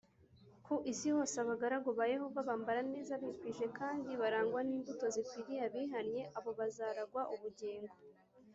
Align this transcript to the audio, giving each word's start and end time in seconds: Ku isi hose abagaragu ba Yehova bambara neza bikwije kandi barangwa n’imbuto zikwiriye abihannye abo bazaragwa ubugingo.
Ku 0.65 0.75
isi 0.91 1.07
hose 1.15 1.35
abagaragu 1.43 1.89
ba 1.99 2.05
Yehova 2.13 2.39
bambara 2.49 2.81
neza 2.93 3.13
bikwije 3.21 3.65
kandi 3.79 4.11
barangwa 4.21 4.59
n’imbuto 4.67 5.05
zikwiriye 5.15 5.61
abihannye 5.67 6.21
abo 6.37 6.51
bazaragwa 6.59 7.21
ubugingo. 7.35 7.95